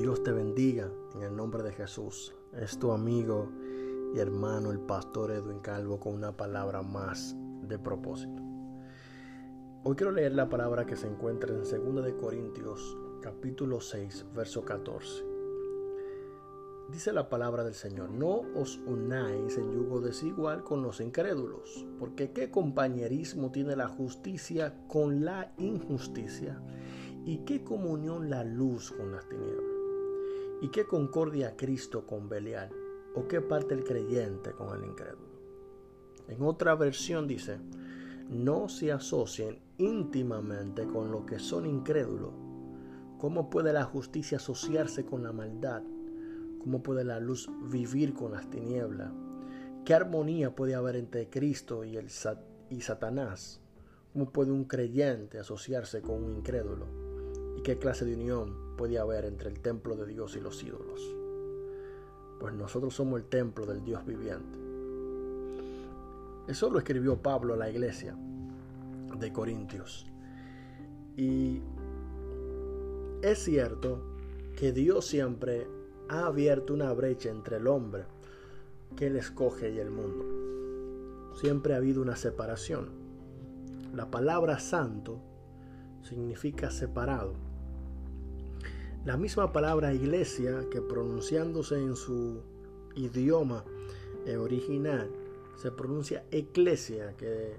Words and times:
Dios 0.00 0.22
te 0.22 0.32
bendiga 0.32 0.90
en 1.14 1.24
el 1.24 1.36
nombre 1.36 1.62
de 1.62 1.72
Jesús. 1.72 2.34
Es 2.54 2.78
tu 2.78 2.90
amigo 2.90 3.50
y 4.14 4.18
hermano 4.18 4.70
el 4.70 4.80
pastor 4.80 5.30
Edwin 5.30 5.58
Calvo 5.58 6.00
con 6.00 6.14
una 6.14 6.34
palabra 6.34 6.80
más 6.80 7.36
de 7.68 7.78
propósito. 7.78 8.42
Hoy 9.84 9.96
quiero 9.96 10.12
leer 10.12 10.32
la 10.32 10.48
palabra 10.48 10.86
que 10.86 10.96
se 10.96 11.06
encuentra 11.06 11.50
en 11.50 11.58
2 11.58 12.02
de 12.02 12.16
Corintios 12.16 12.96
capítulo 13.20 13.82
6 13.82 14.24
verso 14.34 14.64
14. 14.64 15.22
Dice 16.90 17.12
la 17.12 17.28
palabra 17.28 17.62
del 17.62 17.74
Señor, 17.74 18.10
no 18.10 18.40
os 18.56 18.78
unáis 18.86 19.58
en 19.58 19.70
yugo 19.70 20.00
desigual 20.00 20.64
con 20.64 20.82
los 20.82 21.02
incrédulos, 21.02 21.86
porque 21.98 22.32
qué 22.32 22.50
compañerismo 22.50 23.52
tiene 23.52 23.76
la 23.76 23.88
justicia 23.88 24.74
con 24.88 25.26
la 25.26 25.52
injusticia, 25.58 26.58
y 27.24 27.38
qué 27.44 27.62
comunión 27.62 28.30
la 28.30 28.44
luz 28.44 28.92
con 28.92 29.12
las 29.12 29.28
tinieblas, 29.28 29.69
y 30.60 30.68
qué 30.68 30.86
concordia 30.86 31.56
Cristo 31.56 32.06
con 32.06 32.28
Belial, 32.28 32.70
o 33.14 33.26
qué 33.26 33.40
parte 33.40 33.74
el 33.74 33.84
creyente 33.84 34.52
con 34.52 34.76
el 34.76 34.84
incrédulo. 34.88 35.30
En 36.28 36.42
otra 36.42 36.74
versión 36.74 37.26
dice, 37.26 37.58
no 38.28 38.68
se 38.68 38.92
asocien 38.92 39.58
íntimamente 39.78 40.86
con 40.86 41.10
lo 41.10 41.26
que 41.26 41.38
son 41.38 41.66
incrédulos. 41.66 42.32
¿Cómo 43.18 43.50
puede 43.50 43.72
la 43.72 43.84
justicia 43.84 44.38
asociarse 44.38 45.04
con 45.04 45.22
la 45.22 45.32
maldad? 45.32 45.82
¿Cómo 46.60 46.82
puede 46.82 47.04
la 47.04 47.18
luz 47.18 47.50
vivir 47.70 48.14
con 48.14 48.32
las 48.32 48.48
tinieblas? 48.48 49.10
¿Qué 49.84 49.94
armonía 49.94 50.54
puede 50.54 50.74
haber 50.74 50.96
entre 50.96 51.28
Cristo 51.28 51.82
y 51.84 52.80
Satanás? 52.80 53.60
¿Cómo 54.12 54.30
puede 54.30 54.52
un 54.52 54.64
creyente 54.64 55.38
asociarse 55.38 56.00
con 56.00 56.22
un 56.22 56.36
incrédulo? 56.36 57.09
¿Y 57.60 57.62
qué 57.62 57.76
clase 57.76 58.06
de 58.06 58.14
unión 58.14 58.74
puede 58.78 58.98
haber 58.98 59.26
entre 59.26 59.50
el 59.50 59.60
templo 59.60 59.94
de 59.94 60.06
Dios 60.06 60.34
y 60.34 60.40
los 60.40 60.64
ídolos? 60.64 61.14
Pues 62.40 62.54
nosotros 62.54 62.94
somos 62.94 63.20
el 63.20 63.26
templo 63.26 63.66
del 63.66 63.84
Dios 63.84 64.06
viviente. 64.06 64.58
Eso 66.48 66.70
lo 66.70 66.78
escribió 66.78 67.18
Pablo 67.20 67.52
a 67.52 67.56
la 67.58 67.68
iglesia 67.68 68.16
de 69.18 69.30
Corintios. 69.30 70.06
Y 71.18 71.60
es 73.20 73.38
cierto 73.44 74.00
que 74.56 74.72
Dios 74.72 75.04
siempre 75.04 75.66
ha 76.08 76.24
abierto 76.28 76.72
una 76.72 76.90
brecha 76.94 77.28
entre 77.28 77.58
el 77.58 77.66
hombre 77.66 78.04
que 78.96 79.08
él 79.08 79.16
escoge 79.16 79.70
y 79.70 79.78
el 79.80 79.90
mundo. 79.90 81.34
Siempre 81.34 81.74
ha 81.74 81.76
habido 81.76 82.00
una 82.00 82.16
separación. 82.16 82.88
La 83.94 84.10
palabra 84.10 84.58
santo 84.58 85.20
significa 86.00 86.70
separado. 86.70 87.49
La 89.04 89.16
misma 89.16 89.52
palabra 89.52 89.94
iglesia 89.94 90.66
que 90.70 90.82
pronunciándose 90.82 91.78
en 91.78 91.96
su 91.96 92.42
idioma 92.94 93.64
original 94.38 95.10
se 95.56 95.70
pronuncia 95.70 96.24
eclesia, 96.30 97.16
que 97.16 97.56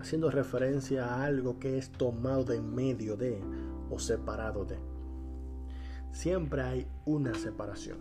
haciendo 0.00 0.30
referencia 0.30 1.06
a 1.06 1.24
algo 1.24 1.58
que 1.58 1.78
es 1.78 1.90
tomado 1.90 2.44
de 2.44 2.56
en 2.56 2.74
medio 2.74 3.16
de 3.16 3.40
o 3.90 3.98
separado 3.98 4.64
de 4.64 4.76
siempre 6.16 6.62
hay 6.62 6.88
una 7.04 7.34
separación. 7.34 7.98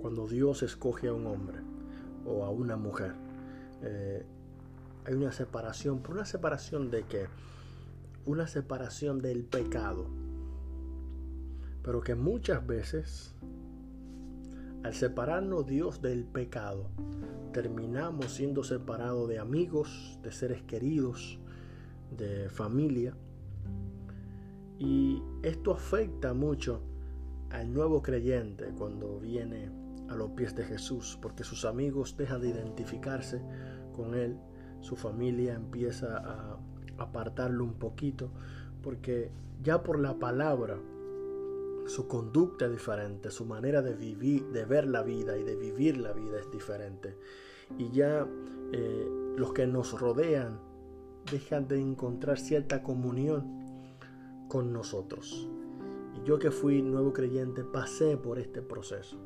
Cuando 0.00 0.28
Dios 0.28 0.62
escoge 0.62 1.08
a 1.08 1.12
un 1.12 1.26
hombre 1.26 1.58
o 2.24 2.44
a 2.44 2.50
una 2.50 2.76
mujer, 2.76 3.14
eh, 3.82 4.24
hay 5.04 5.14
una 5.14 5.32
separación. 5.32 6.00
¿Por 6.00 6.14
una 6.14 6.24
separación 6.24 6.90
de 6.90 7.02
qué? 7.02 7.26
Una 8.26 8.46
separación 8.46 9.20
del 9.20 9.44
pecado. 9.44 10.06
Pero 11.82 12.00
que 12.00 12.14
muchas 12.14 12.66
veces, 12.66 13.34
al 14.82 14.94
separarnos 14.94 15.66
Dios 15.66 16.02
del 16.02 16.24
pecado, 16.24 16.90
terminamos 17.52 18.32
siendo 18.32 18.62
separados 18.64 19.28
de 19.28 19.38
amigos, 19.38 20.18
de 20.22 20.32
seres 20.32 20.62
queridos, 20.62 21.38
de 22.16 22.48
familia. 22.48 23.14
Y 24.78 25.22
esto 25.42 25.72
afecta 25.72 26.34
mucho 26.34 26.82
al 27.50 27.72
nuevo 27.72 28.02
creyente 28.02 28.72
cuando 28.76 29.18
viene 29.18 29.70
a 30.08 30.14
los 30.14 30.30
pies 30.30 30.54
de 30.54 30.64
Jesús, 30.64 31.18
porque 31.20 31.44
sus 31.44 31.64
amigos 31.64 32.16
dejan 32.16 32.40
de 32.40 32.48
identificarse 32.48 33.42
con 33.94 34.14
él, 34.14 34.36
su 34.80 34.96
familia 34.96 35.54
empieza 35.54 36.18
a 36.18 36.58
apartarlo 36.98 37.64
un 37.64 37.74
poquito, 37.74 38.30
porque 38.82 39.30
ya 39.62 39.82
por 39.82 39.98
la 39.98 40.18
palabra 40.18 40.78
su 41.86 42.06
conducta 42.06 42.66
es 42.66 42.72
diferente, 42.72 43.30
su 43.30 43.44
manera 43.44 43.82
de 43.82 43.94
vivir, 43.94 44.46
de 44.46 44.64
ver 44.64 44.86
la 44.86 45.02
vida 45.02 45.36
y 45.36 45.42
de 45.42 45.56
vivir 45.56 45.96
la 45.96 46.12
vida 46.12 46.38
es 46.38 46.50
diferente. 46.50 47.16
Y 47.78 47.90
ya 47.90 48.26
eh, 48.72 49.08
los 49.36 49.52
que 49.52 49.66
nos 49.66 49.98
rodean 49.98 50.60
dejan 51.30 51.68
de 51.68 51.80
encontrar 51.80 52.38
cierta 52.38 52.82
comunión 52.82 53.60
con 54.48 54.72
nosotros. 54.72 55.48
Y 56.16 56.26
yo 56.26 56.38
que 56.38 56.50
fui 56.50 56.82
nuevo 56.82 57.12
creyente 57.12 57.64
pasé 57.64 58.16
por 58.16 58.38
este 58.38 58.62
proceso. 58.62 59.16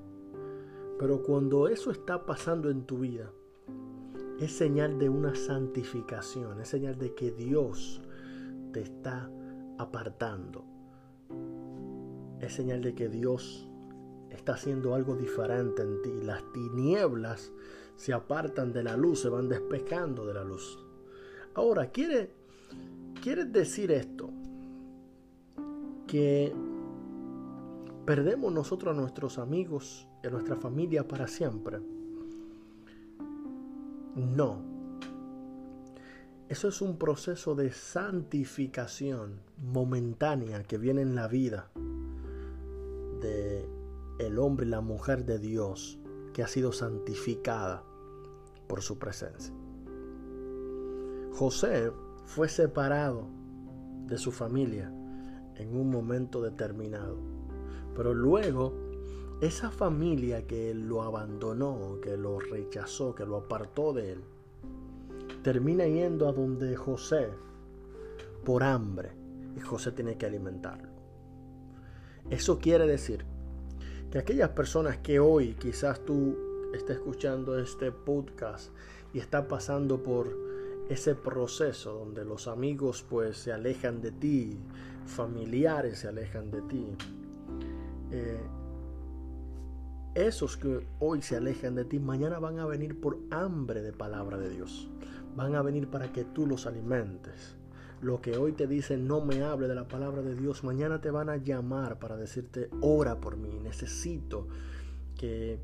Pero 0.98 1.22
cuando 1.22 1.69
eso 1.69 1.91
está 1.91 2.25
pasando 2.25 2.70
en 2.70 2.84
tu 2.84 2.98
vida, 2.98 3.31
es 4.41 4.53
señal 4.53 4.98
de 4.98 5.09
una 5.09 5.34
santificación, 5.34 6.60
es 6.60 6.69
señal 6.69 6.98
de 6.98 7.14
que 7.14 7.31
Dios 7.31 8.00
te 8.72 8.81
está 8.81 9.31
apartando. 9.78 10.74
Es 12.44 12.53
señal 12.53 12.82
de 12.82 12.94
que 12.94 13.09
Dios 13.09 13.66
está 14.28 14.53
haciendo 14.53 14.94
algo 14.94 15.16
diferente 15.16 15.81
en 15.81 16.03
ti. 16.03 16.12
Las 16.22 16.43
tinieblas 16.53 17.50
se 17.97 18.12
apartan 18.12 18.71
de 18.71 18.82
la 18.82 18.99
luz, 18.99 19.22
se 19.22 19.31
van 19.31 19.49
despejando 19.49 20.27
de 20.27 20.34
la 20.34 20.44
luz. 20.44 20.78
Ahora, 21.55 21.91
¿quiere, 21.91 22.31
quiere 23.22 23.47
decir 23.47 23.91
esto? 23.93 24.28
Que 26.06 26.53
¿Perdemos 28.05 28.53
nosotros 28.53 28.94
a 28.94 29.00
nuestros 29.00 29.38
amigos 29.38 30.06
y 30.22 30.26
a 30.26 30.31
nuestra 30.31 30.56
familia 30.56 31.09
para 31.09 31.26
siempre? 31.26 31.78
No. 34.15 34.59
Eso 36.50 36.69
es 36.69 36.82
un 36.82 36.99
proceso 36.99 37.55
de 37.55 37.72
santificación 37.72 39.41
momentánea 39.56 40.62
que 40.65 40.76
viene 40.76 41.00
en 41.00 41.15
la 41.15 41.26
vida 41.28 41.71
el 44.34 44.41
hombre 44.41 44.67
y 44.67 44.71
la 44.71 44.81
mujer 44.81 45.25
de 45.25 45.39
Dios 45.39 45.99
que 46.33 46.43
ha 46.43 46.49
sido 46.49 46.72
santificada 46.72 47.84
por 48.67 48.83
su 48.83 48.99
presencia. 48.99 49.55
José 51.33 51.93
fue 52.27 52.49
separado 52.49 53.28
de 54.06 54.19
su 54.19 54.33
familia 54.33 54.93
en 55.56 55.77
un 55.77 55.91
momento 55.91 56.43
determinado 56.43 57.34
pero 57.94 58.12
luego, 58.12 58.75
esa 59.41 59.71
familia 59.71 60.47
que 60.47 60.75
lo 60.75 61.03
abandonó, 61.03 61.99
que 62.03 62.17
lo 62.17 62.41
rechazó, 62.41 63.15
que 63.15 63.25
lo 63.25 63.37
apartó 63.37 63.93
de 63.93 64.12
él, 64.12 64.25
termina 65.43 65.87
yendo 65.87 66.28
a 66.28 66.33
donde 66.33 66.75
José 66.77 67.28
por 68.44 68.65
hambre 68.65 69.12
y 69.56 69.61
José 69.61 69.93
tiene 69.93 70.17
que 70.17 70.27
alimentarlo. 70.27 70.89
Eso 72.31 72.59
quiere 72.59 72.87
decir 72.87 73.25
que 74.14 74.20
aquellas 74.20 74.50
personas 74.50 74.98
que 74.98 75.19
hoy 75.19 75.56
quizás 75.58 76.04
tú 76.04 76.36
estés 76.72 76.98
escuchando 76.98 77.58
este 77.58 77.91
podcast 77.91 78.70
y 79.12 79.19
está 79.19 79.48
pasando 79.48 80.04
por 80.04 80.32
ese 80.88 81.16
proceso 81.16 81.94
donde 81.94 82.25
los 82.25 82.47
amigos 82.47 83.04
pues 83.10 83.36
se 83.36 83.52
alejan 83.52 84.00
de 84.00 84.12
ti, 84.12 84.56
familiares 85.05 85.99
se 85.99 86.06
alejan 86.06 86.52
de 86.52 86.62
ti, 86.62 86.96
eh, 88.12 88.38
esos 90.14 90.56
que 90.58 90.87
hoy 91.00 91.20
se 91.20 91.37
alejan 91.37 91.75
de 91.75 91.84
ti, 91.84 91.99
mañana 91.99 92.38
van 92.38 92.60
a 92.60 92.67
venir 92.67 93.00
por 93.00 93.19
hambre 93.32 93.82
de 93.82 93.93
palabra 93.93 94.38
de 94.38 94.49
Dios. 94.49 94.88
Van 95.34 95.56
a 95.56 95.62
venir 95.62 95.88
para 95.88 96.12
que 96.12 96.22
tú 96.22 96.46
los 96.46 96.67
alimentes. 96.67 97.56
Lo 98.05 98.21
que 98.21 98.37
hoy 98.37 98.53
te 98.53 98.67
dicen, 98.67 99.09
no 99.09 99.25
me 99.25 99.43
hable 99.43 99.67
de 99.67 99.75
la 99.75 99.89
palabra 99.89 100.21
de 100.21 100.35
Dios, 100.35 100.62
mañana 100.62 101.01
te 101.01 101.11
van 101.11 101.31
a 101.31 101.39
llamar 101.39 101.99
para 101.99 102.19
decirte, 102.19 102.69
ora 102.83 103.19
por 103.19 103.39
mí, 103.39 103.59
necesito 103.62 104.47
que 105.17 105.59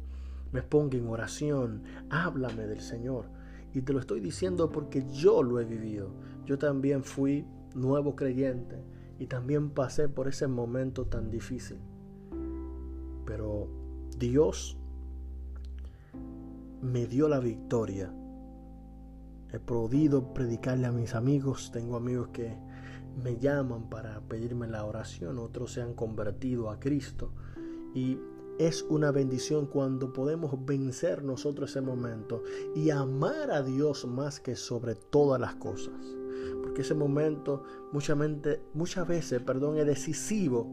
me 0.50 0.62
ponga 0.62 0.96
en 0.96 1.06
oración, 1.06 1.82
háblame 2.08 2.66
del 2.66 2.80
Señor. 2.80 3.26
Y 3.74 3.82
te 3.82 3.92
lo 3.92 4.00
estoy 4.00 4.20
diciendo 4.20 4.72
porque 4.72 5.04
yo 5.12 5.42
lo 5.42 5.60
he 5.60 5.66
vivido. 5.66 6.12
Yo 6.46 6.56
también 6.56 7.04
fui 7.04 7.44
nuevo 7.74 8.16
creyente 8.16 8.82
y 9.18 9.26
también 9.26 9.68
pasé 9.68 10.08
por 10.08 10.26
ese 10.26 10.46
momento 10.46 11.04
tan 11.04 11.30
difícil. 11.30 11.76
Pero 13.26 13.68
Dios 14.16 14.78
me 16.80 17.06
dio 17.06 17.28
la 17.28 17.38
victoria. 17.38 18.10
He 19.52 19.58
podido 19.58 20.32
predicarle 20.32 20.86
a 20.86 20.92
mis 20.92 21.14
amigos. 21.14 21.70
Tengo 21.72 21.96
amigos 21.96 22.28
que 22.32 22.56
me 23.22 23.36
llaman 23.36 23.90
para 23.90 24.20
pedirme 24.20 24.68
la 24.68 24.84
oración. 24.84 25.38
Otros 25.38 25.72
se 25.72 25.82
han 25.82 25.94
convertido 25.94 26.70
a 26.70 26.78
Cristo. 26.78 27.32
Y 27.94 28.18
es 28.58 28.82
una 28.88 29.10
bendición 29.10 29.66
cuando 29.66 30.12
podemos 30.12 30.64
vencer 30.64 31.24
nosotros 31.24 31.70
ese 31.70 31.80
momento 31.80 32.42
y 32.74 32.90
amar 32.90 33.50
a 33.50 33.62
Dios 33.62 34.06
más 34.06 34.38
que 34.38 34.54
sobre 34.54 34.94
todas 34.94 35.40
las 35.40 35.54
cosas. 35.54 35.94
Porque 36.62 36.82
ese 36.82 36.94
momento 36.94 37.64
muchas, 37.92 38.18
muchas 38.74 39.08
veces 39.08 39.40
perdón, 39.42 39.78
es 39.78 39.86
decisivo 39.86 40.68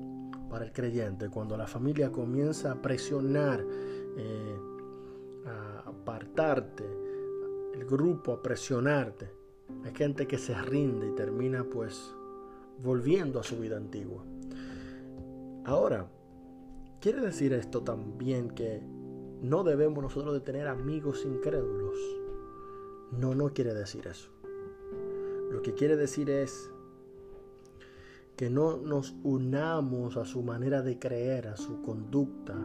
para 0.49 0.65
el 0.65 0.71
creyente. 0.71 1.29
Cuando 1.29 1.57
la 1.57 1.65
familia 1.65 2.11
comienza 2.11 2.73
a 2.73 2.81
presionar, 2.81 3.63
eh, 4.17 4.59
a 5.45 5.89
apartarte, 5.89 7.06
el 7.77 7.85
grupo 7.85 8.33
a 8.33 8.41
presionarte, 8.41 9.31
hay 9.83 9.93
gente 9.93 10.27
que 10.27 10.37
se 10.37 10.53
rinde 10.61 11.07
y 11.07 11.15
termina 11.15 11.63
pues 11.63 12.13
volviendo 12.81 13.39
a 13.39 13.43
su 13.43 13.57
vida 13.57 13.77
antigua. 13.77 14.23
Ahora, 15.65 16.07
¿Quiere 16.99 17.21
decir 17.21 17.53
esto 17.53 17.83
también 17.83 18.49
que 18.49 18.81
no 19.41 19.63
debemos 19.63 20.03
nosotros 20.03 20.33
de 20.33 20.39
tener 20.39 20.67
amigos 20.67 21.25
incrédulos? 21.25 21.95
No, 23.11 23.35
no 23.35 23.53
quiere 23.53 23.75
decir 23.75 24.07
eso. 24.07 24.31
Lo 25.51 25.61
que 25.61 25.75
quiere 25.75 25.95
decir 25.95 26.31
es 26.31 26.71
que 28.35 28.49
no 28.49 28.77
nos 28.77 29.15
unamos 29.23 30.17
a 30.17 30.25
su 30.25 30.41
manera 30.41 30.81
de 30.81 30.97
creer, 30.97 31.47
a 31.47 31.55
su 31.55 31.83
conducta, 31.83 32.55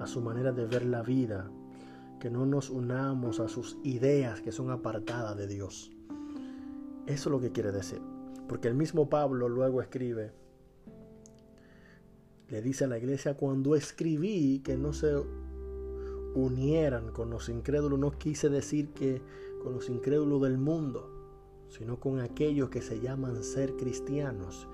a 0.00 0.06
su 0.08 0.20
manera 0.20 0.50
de 0.50 0.66
ver 0.66 0.84
la 0.84 1.02
vida, 1.02 1.48
que 2.20 2.30
no 2.30 2.46
nos 2.46 2.70
unamos 2.70 3.40
a 3.40 3.48
sus 3.48 3.78
ideas 3.84 4.40
que 4.40 4.52
son 4.52 4.70
apartadas 4.70 5.36
de 5.36 5.46
Dios. 5.46 5.90
Eso 7.06 7.28
es 7.28 7.32
lo 7.32 7.40
que 7.40 7.52
quiere 7.52 7.72
decir. 7.72 8.00
Porque 8.48 8.68
el 8.68 8.74
mismo 8.74 9.08
Pablo 9.08 9.48
luego 9.48 9.82
escribe 9.82 10.32
le 12.48 12.62
dice 12.62 12.84
a 12.84 12.86
la 12.88 12.98
iglesia, 12.98 13.36
cuando 13.36 13.74
escribí 13.74 14.60
que 14.60 14.76
no 14.76 14.92
se 14.92 15.16
unieran 16.34 17.10
con 17.10 17.30
los 17.30 17.48
incrédulos, 17.48 17.98
no 17.98 18.12
quise 18.12 18.48
decir 18.48 18.90
que 18.90 19.20
con 19.62 19.74
los 19.74 19.88
incrédulos 19.88 20.42
del 20.42 20.56
mundo, 20.56 21.10
sino 21.68 21.98
con 21.98 22.20
aquellos 22.20 22.70
que 22.70 22.82
se 22.82 23.00
llaman 23.00 23.42
ser 23.42 23.74
cristianos 23.76 24.68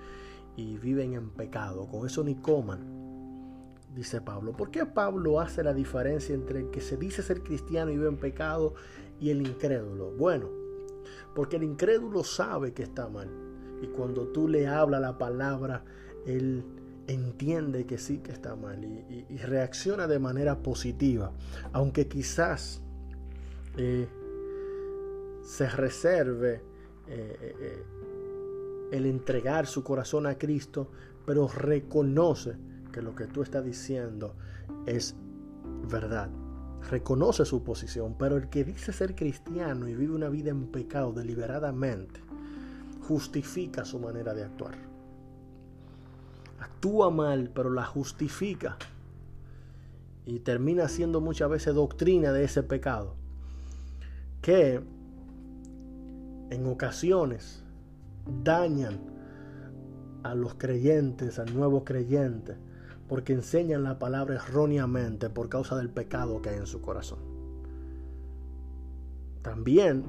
y 0.55 0.77
viven 0.77 1.15
en 1.15 1.31
pecado. 1.31 1.89
Con 1.89 2.07
eso 2.07 2.23
ni 2.23 2.35
coman, 2.35 3.02
dice 3.95 4.21
Pablo. 4.21 4.53
¿Por 4.53 4.71
qué 4.71 4.87
Pablo 4.87 5.41
hace 5.41 5.63
la 5.63 5.75
diferencia 5.75 6.35
entre 6.35 6.61
el 6.61 6.71
que 6.71 6.81
se 6.81 6.97
dice 6.97 7.23
ser 7.23 7.43
cristiano 7.43 7.91
y 7.91 7.97
vive 7.97 8.09
en 8.09 8.17
pecado 8.17 8.75
y 9.21 9.31
el 9.31 9.43
incrédulo? 9.43 10.13
Bueno, 10.13 10.49
porque 11.35 11.57
el 11.57 11.65
incrédulo 11.65 12.25
sabe 12.25 12.73
que 12.73 12.83
está 12.83 13.09
mal. 13.09 13.29
Y 13.83 13.89
cuando 13.89 14.29
tú 14.29 14.49
le 14.49 14.67
hablas 14.67 15.01
la 15.01 15.19
palabra, 15.19 15.85
él 16.27 16.65
entiende 17.07 17.85
que 17.85 17.99
sí 17.99 18.19
que 18.19 18.33
está 18.33 18.55
mal 18.55 18.85
y, 18.85 19.37
reacciona 19.39 20.07
de 20.07 20.19
manera 20.19 20.63
positiva, 20.63 21.33
aunque 21.73 22.07
quizás 22.07 22.81
eh, 23.77 24.07
se 25.43 25.69
reserve 25.69 26.63
eh, 27.09 27.57
eh, 27.61 27.85
el 28.93 29.07
entregar 29.07 29.67
su 29.67 29.83
corazón 29.83 30.27
a 30.27 30.39
Cristo, 30.39 30.91
pero 31.27 31.49
reconoce 31.49 32.57
que 32.93 33.03
lo 33.03 33.15
que 33.15 33.27
tú 33.27 33.43
estás 33.43 33.65
diciendo 33.65 34.35
es 34.87 35.17
verdad. 35.91 36.31
Reconoce 36.91 37.45
su 37.45 37.65
posición, 37.65 38.17
pero 38.19 38.37
el 38.37 38.49
que 38.49 38.65
dice 38.65 38.93
ser 38.93 39.15
cristiano 39.15 39.89
y 39.89 39.95
vive 39.95 40.15
una 40.15 40.29
vida 40.29 40.51
en 40.51 40.67
pecado 40.67 41.13
deliberadamente, 41.13 42.21
justifica 43.01 43.85
su 43.85 43.99
manera 43.99 44.35
de 44.35 44.45
actuar 44.45 44.93
actúa 46.83 47.11
mal, 47.11 47.51
pero 47.55 47.71
la 47.71 47.85
justifica. 47.85 48.77
Y 50.27 50.41
termina 50.41 50.89
siendo 50.89 51.21
muchas 51.21 51.49
veces 51.49 51.75
doctrina 51.75 52.33
de 52.33 52.45
ese 52.45 52.63
pecado. 52.63 53.15
Que 54.41 54.81
en 56.51 56.67
ocasiones 56.67 57.63
dañan 58.43 59.01
a 60.23 60.35
los 60.35 60.55
creyentes, 60.55 61.39
al 61.39 61.55
nuevo 61.55 61.85
creyente, 61.85 62.57
porque 63.13 63.35
enseñan 63.35 63.83
la 63.83 63.99
palabra 63.99 64.37
erróneamente 64.37 65.29
por 65.29 65.51
causa 65.51 65.77
del 65.77 65.91
pecado 65.91 66.41
que 66.41 66.49
hay 66.49 66.57
en 66.57 66.67
su 66.67 66.81
corazón. 66.81 67.19
También 69.43 70.05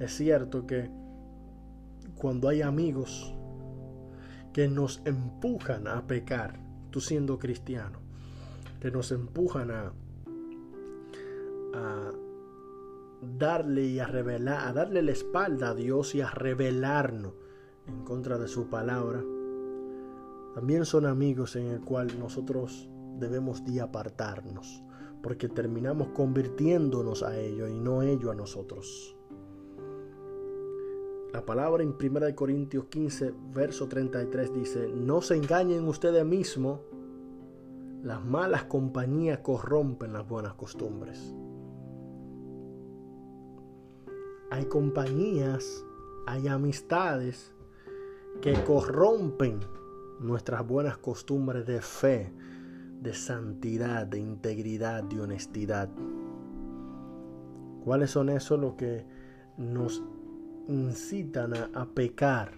es 0.00 0.12
cierto 0.16 0.66
que 0.66 0.90
cuando 2.16 2.48
hay 2.48 2.60
amigos 2.60 3.32
que 4.52 4.66
nos 4.66 5.00
empujan 5.04 5.86
a 5.86 6.04
pecar, 6.08 6.58
tú 6.90 7.00
siendo 7.00 7.38
cristiano, 7.38 8.00
que 8.80 8.90
nos 8.90 9.12
empujan 9.12 9.70
a, 9.70 9.92
darle 13.38 13.84
y 13.84 14.00
a 14.00 14.08
revelar, 14.08 14.66
a 14.66 14.72
darle 14.72 15.02
la 15.02 15.12
espalda 15.12 15.68
a 15.68 15.74
Dios 15.76 16.16
y 16.16 16.20
a 16.20 16.30
revelarnos 16.30 17.34
en 17.86 18.02
contra 18.02 18.38
de 18.38 18.48
su 18.48 18.66
palabra, 18.66 19.22
también 20.54 20.84
son 20.84 21.06
amigos 21.06 21.56
en 21.56 21.66
el 21.66 21.80
cual 21.80 22.18
nosotros 22.18 22.88
debemos 23.18 23.64
de 23.64 23.80
apartarnos, 23.80 24.82
porque 25.22 25.48
terminamos 25.48 26.08
convirtiéndonos 26.08 27.22
a 27.22 27.38
ellos 27.38 27.70
y 27.70 27.78
no 27.78 28.02
ellos 28.02 28.30
a 28.30 28.34
nosotros. 28.34 29.16
La 31.32 31.46
palabra 31.46 31.82
en 31.82 31.94
1 31.98 32.34
Corintios 32.34 32.84
15, 32.86 33.34
verso 33.54 33.88
33 33.88 34.52
dice, 34.52 34.88
no 34.94 35.22
se 35.22 35.36
engañen 35.36 35.88
ustedes 35.88 36.26
mismos, 36.26 36.80
las 38.02 38.22
malas 38.22 38.64
compañías 38.64 39.38
corrompen 39.38 40.12
las 40.12 40.28
buenas 40.28 40.52
costumbres. 40.54 41.34
Hay 44.50 44.66
compañías, 44.66 45.82
hay 46.26 46.48
amistades 46.48 47.54
que 48.42 48.52
corrompen 48.64 49.60
nuestras 50.22 50.66
buenas 50.66 50.98
costumbres 50.98 51.66
de 51.66 51.80
fe, 51.80 52.32
de 53.00 53.14
santidad, 53.14 54.06
de 54.06 54.18
integridad, 54.18 55.02
de 55.04 55.20
honestidad. 55.20 55.88
¿Cuáles 57.84 58.10
son 58.10 58.28
esos 58.28 58.60
lo 58.60 58.76
que 58.76 59.04
nos 59.56 60.02
incitan 60.68 61.54
a, 61.54 61.86
pecar 61.86 62.52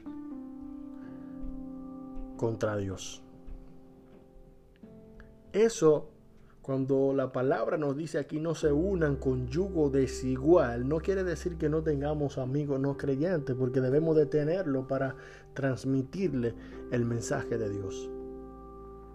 contra 2.37 2.77
Dios. 2.77 3.23
Eso, 5.53 6.11
cuando 6.65 7.13
la 7.15 7.31
palabra 7.31 7.77
nos 7.77 7.95
dice 7.95 8.19
aquí 8.19 8.41
no 8.41 8.55
se 8.55 8.73
unan 8.73 9.17
con 9.17 9.49
yugo 9.49 9.91
desigual, 9.91 10.89
no 10.89 10.99
quiere 10.99 11.23
decir 11.23 11.59
que 11.59 11.69
no 11.69 11.83
tengamos 11.83 12.39
amigos 12.39 12.81
no 12.81 12.97
creyentes, 12.97 13.55
porque 13.55 13.83
debemos 13.83 14.17
de 14.17 14.25
tenerlo 14.25 14.89
para 14.89 15.15
transmitirle 15.53 16.55
el 16.91 17.05
mensaje 17.05 17.59
de 17.59 17.69
Dios, 17.69 18.09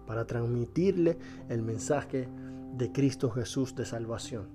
para 0.06 0.28
transmitirle 0.28 1.18
el 1.48 1.62
mensaje 1.62 2.28
de 2.76 2.92
Cristo 2.92 3.30
Jesús 3.30 3.74
de 3.74 3.84
salvación, 3.84 4.46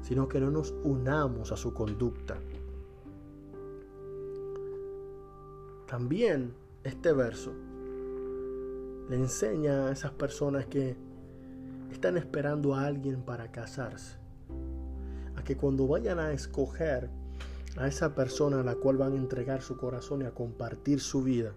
sino 0.00 0.26
que 0.26 0.40
no 0.40 0.50
nos 0.50 0.74
unamos 0.82 1.52
a 1.52 1.56
su 1.56 1.72
conducta. 1.72 2.36
También 5.86 6.52
este 6.82 7.12
verso 7.12 7.52
le 9.08 9.14
enseña 9.14 9.86
a 9.86 9.92
esas 9.92 10.10
personas 10.10 10.66
que 10.66 11.11
están 11.92 12.16
esperando 12.16 12.74
a 12.74 12.86
alguien 12.86 13.22
para 13.22 13.52
casarse, 13.52 14.16
a 15.36 15.44
que 15.44 15.56
cuando 15.56 15.86
vayan 15.86 16.18
a 16.18 16.32
escoger 16.32 17.08
a 17.76 17.86
esa 17.86 18.14
persona 18.14 18.60
a 18.60 18.64
la 18.64 18.74
cual 18.74 18.96
van 18.96 19.12
a 19.12 19.16
entregar 19.16 19.62
su 19.62 19.76
corazón 19.76 20.22
y 20.22 20.24
a 20.24 20.32
compartir 20.32 21.00
su 21.00 21.22
vida, 21.22 21.52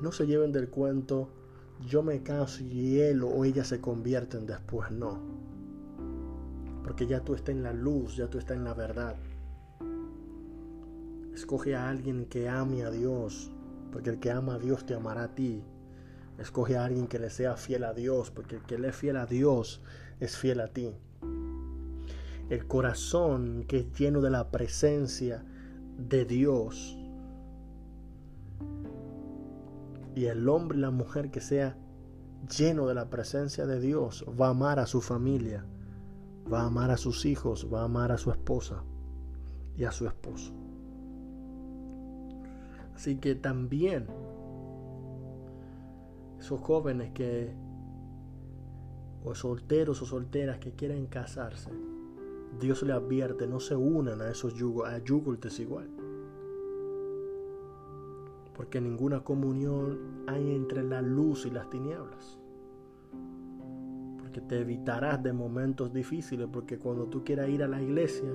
no 0.00 0.12
se 0.12 0.26
lleven 0.26 0.52
del 0.52 0.68
cuento 0.68 1.28
yo 1.86 2.02
me 2.02 2.22
caso 2.22 2.64
y 2.64 2.98
él 3.00 3.22
o 3.22 3.44
ella 3.44 3.64
se 3.64 3.80
convierten 3.80 4.46
después, 4.46 4.90
no. 4.90 5.18
Porque 6.82 7.06
ya 7.06 7.20
tú 7.20 7.34
estás 7.34 7.54
en 7.54 7.62
la 7.62 7.72
luz, 7.72 8.16
ya 8.16 8.28
tú 8.28 8.38
estás 8.38 8.56
en 8.56 8.64
la 8.64 8.74
verdad. 8.74 9.16
Escoge 11.34 11.76
a 11.76 11.88
alguien 11.88 12.26
que 12.26 12.48
ame 12.48 12.82
a 12.82 12.90
Dios, 12.90 13.52
porque 13.92 14.10
el 14.10 14.18
que 14.18 14.32
ama 14.32 14.54
a 14.54 14.58
Dios 14.58 14.86
te 14.86 14.94
amará 14.94 15.24
a 15.24 15.34
ti. 15.34 15.62
Escoge 16.38 16.76
a 16.76 16.84
alguien 16.84 17.08
que 17.08 17.18
le 17.18 17.30
sea 17.30 17.56
fiel 17.56 17.84
a 17.84 17.92
Dios, 17.92 18.30
porque 18.30 18.56
el 18.56 18.62
que 18.62 18.78
le 18.78 18.88
es 18.88 18.96
fiel 18.96 19.16
a 19.16 19.26
Dios 19.26 19.82
es 20.20 20.36
fiel 20.36 20.60
a 20.60 20.68
ti. 20.68 20.94
El 22.48 22.66
corazón 22.66 23.64
que 23.66 23.78
es 23.78 23.92
lleno 23.98 24.20
de 24.20 24.30
la 24.30 24.50
presencia 24.50 25.44
de 25.98 26.24
Dios. 26.24 26.96
Y 30.14 30.26
el 30.26 30.48
hombre 30.48 30.78
y 30.78 30.80
la 30.80 30.90
mujer 30.90 31.30
que 31.30 31.40
sea 31.40 31.76
lleno 32.56 32.86
de 32.86 32.94
la 32.94 33.10
presencia 33.10 33.66
de 33.66 33.80
Dios 33.80 34.24
va 34.40 34.46
a 34.46 34.50
amar 34.50 34.78
a 34.78 34.86
su 34.86 35.00
familia, 35.00 35.64
va 36.52 36.62
a 36.62 36.66
amar 36.66 36.90
a 36.90 36.96
sus 36.96 37.26
hijos, 37.26 37.68
va 37.72 37.82
a 37.82 37.84
amar 37.84 38.12
a 38.12 38.18
su 38.18 38.30
esposa 38.30 38.82
y 39.76 39.84
a 39.84 39.92
su 39.92 40.06
esposo. 40.06 40.52
Así 42.94 43.16
que 43.16 43.34
también 43.34 44.06
esos 46.38 46.60
jóvenes 46.60 47.10
que, 47.12 47.52
o 49.24 49.34
solteros 49.34 50.00
o 50.02 50.06
solteras 50.06 50.58
que 50.58 50.72
quieren 50.72 51.06
casarse, 51.06 51.70
Dios 52.60 52.82
le 52.82 52.92
advierte, 52.92 53.46
no 53.46 53.60
se 53.60 53.76
unan 53.76 54.20
a 54.20 54.30
esos 54.30 54.54
yugos, 54.54 54.88
a 54.88 54.98
yugos 54.98 55.40
desigual. 55.40 55.88
Porque 58.54 58.80
ninguna 58.80 59.22
comunión 59.22 60.24
hay 60.26 60.54
entre 60.54 60.82
la 60.82 61.00
luz 61.00 61.46
y 61.46 61.50
las 61.50 61.70
tinieblas. 61.70 62.38
Porque 64.18 64.40
te 64.40 64.60
evitarás 64.60 65.22
de 65.22 65.32
momentos 65.32 65.92
difíciles, 65.92 66.48
porque 66.52 66.78
cuando 66.78 67.06
tú 67.06 67.22
quieras 67.22 67.48
ir 67.48 67.62
a 67.62 67.68
la 67.68 67.80
iglesia, 67.80 68.30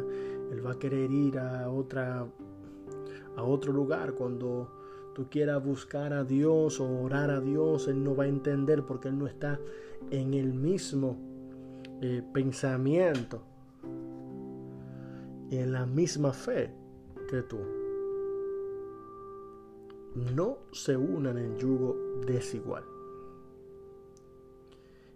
Él 0.51 0.65
va 0.65 0.73
a 0.73 0.79
querer 0.79 1.11
ir 1.11 1.37
a 1.39 1.69
otra 1.69 2.25
a 3.35 3.43
otro 3.43 3.73
lugar. 3.73 4.13
Cuando 4.13 4.82
tú 5.13 5.29
quieras 5.29 5.63
buscar 5.63 6.13
a 6.13 6.23
Dios 6.23 6.79
o 6.79 7.01
orar 7.01 7.29
a 7.29 7.39
Dios, 7.39 7.87
Él 7.87 8.03
no 8.03 8.15
va 8.15 8.25
a 8.25 8.27
entender 8.27 8.83
porque 8.83 9.09
Él 9.09 9.17
no 9.17 9.27
está 9.27 9.59
en 10.11 10.33
el 10.33 10.53
mismo 10.53 11.17
eh, 12.01 12.23
pensamiento 12.33 13.41
y 15.49 15.57
en 15.57 15.71
la 15.71 15.85
misma 15.85 16.33
fe 16.33 16.73
que 17.29 17.41
tú. 17.43 17.59
No 20.35 20.57
se 20.71 20.95
unan 20.95 21.37
en 21.37 21.57
yugo 21.57 21.95
desigual. 22.25 22.83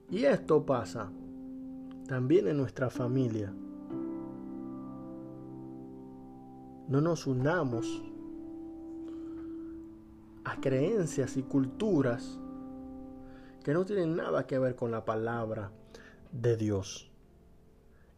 Y 0.10 0.24
esto 0.24 0.66
pasa 0.66 1.12
también 2.08 2.48
en 2.48 2.58
nuestra 2.58 2.90
familia. 2.90 3.54
No 6.88 7.02
nos 7.02 7.28
unamos 7.28 8.02
a 10.48 10.62
creencias 10.62 11.36
y 11.36 11.44
culturas 11.44 12.40
que 13.64 13.74
no 13.74 13.86
tienen 13.86 14.16
nada 14.16 14.48
que 14.48 14.58
ver 14.58 14.76
con 14.76 14.92
la 14.92 15.04
palabra 15.04 15.72
de 16.32 16.56
Dios. 16.56 17.12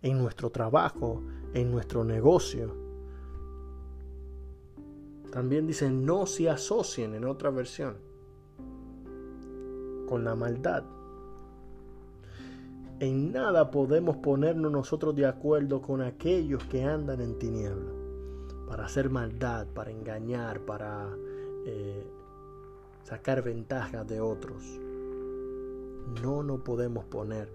En 0.03 0.19
nuestro 0.19 0.51
trabajo, 0.51 1.23
en 1.55 1.71
nuestro 1.71 2.03
negocio. 2.03 2.75
También 5.31 5.65
dice 5.65 5.89
no 5.89 6.27
se 6.27 6.49
asocien 6.49 7.15
en 7.15 7.25
otra 7.25 7.49
versión 7.49 7.97
con 10.07 10.23
la 10.23 10.35
maldad. 10.35 10.83
En 12.99 13.31
nada 13.31 13.71
podemos 13.71 14.17
ponernos 14.17 14.71
nosotros 14.71 15.15
de 15.15 15.25
acuerdo 15.25 15.81
con 15.81 16.01
aquellos 16.01 16.63
que 16.65 16.83
andan 16.83 17.21
en 17.21 17.39
tiniebla 17.39 17.91
para 18.67 18.85
hacer 18.85 19.09
maldad, 19.09 19.65
para 19.73 19.89
engañar, 19.89 20.59
para 20.59 21.09
eh, 21.65 22.18
sacar 23.03 23.43
ventajas 23.43 24.07
de 24.07 24.21
otros. 24.21 24.63
No 26.21 26.43
nos 26.43 26.61
podemos 26.61 27.05
poner 27.05 27.51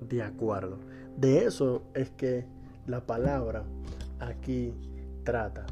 de 0.00 0.22
acuerdo. 0.22 0.78
De 1.16 1.44
eso 1.44 1.82
es 1.94 2.10
que 2.10 2.46
la 2.86 3.06
palabra 3.06 3.64
aquí 4.20 4.74
trata, 5.24 5.66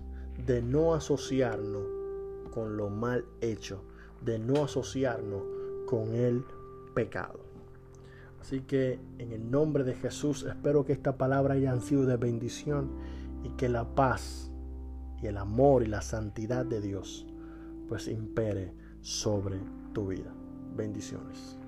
de 0.47 0.63
no 0.63 0.95
asociarnos 0.95 1.83
con 2.53 2.77
lo 2.77 2.91
mal 2.91 3.25
hecho, 3.41 3.83
de 4.25 4.39
no 4.39 4.65
asociarnos 4.65 5.43
con 5.87 6.15
el 6.15 6.45
pecado. 6.95 7.41
Así 8.41 8.61
que 8.63 8.99
en 9.19 9.33
el 9.33 9.51
nombre 9.51 9.85
de 9.85 9.95
Jesús 9.95 10.45
espero 10.45 10.85
que 10.85 10.93
esta 10.93 11.17
palabra 11.17 11.55
haya 11.55 11.79
sido 11.81 12.07
de 12.07 12.17
bendición 12.17 12.91
y 13.45 13.51
que 13.51 13.69
la 13.69 13.95
paz 13.95 14.51
y 15.23 15.27
el 15.27 15.37
amor 15.37 15.83
y 15.83 15.87
la 15.87 16.03
santidad 16.03 16.65
de 16.65 16.81
Dios 16.81 17.27
pues 17.89 18.09
impere 18.09 18.73
sobre 19.03 19.61
tu 19.93 20.07
vida. 20.09 20.33
Bendiciones. 20.77 21.60